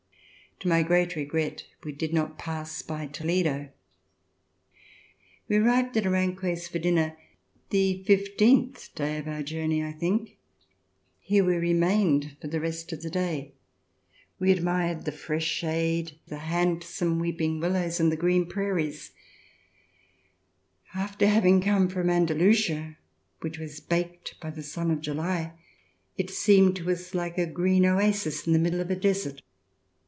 [0.59, 3.69] To my great regret we did not pass by Toledo.
[5.47, 7.17] We arrived at Aranjuez for dinner
[7.71, 10.37] the fifteenth day of our journey, I think.
[11.19, 13.53] Here we remained for the rest of the day.
[14.37, 19.13] We admired the fresh shade, the handsome weeping willows and the green prairies.
[20.91, 22.99] DEPARTURE FOR EUROPE After having come from Andalusia
[23.39, 25.57] which was baked by the sun of July,
[26.19, 29.41] it seemed to us like a green oasis in the midst of a desert.